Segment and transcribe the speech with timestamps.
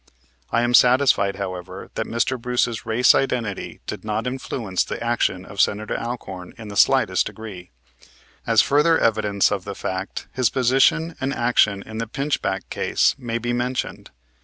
[0.49, 2.41] I am satisfied, however, that Mr.
[2.41, 7.69] Bruce's race identity did not influence the action of Senator Alcorn in the slightest degree.
[8.47, 13.37] As further evidence of that fact, his position and action in the Pinchback case may
[13.37, 14.09] be mentioned.